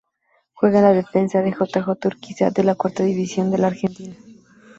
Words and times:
Juega 0.55 0.81
de 0.81 0.95
defensa 0.95 1.41
en 1.45 1.51
J. 1.53 1.79
J. 1.79 2.07
Urquiza 2.07 2.49
de 2.49 2.63
la 2.63 2.73
Cuarta 2.73 3.03
División 3.03 3.51
de 3.51 3.63
Argentina. 3.63 4.15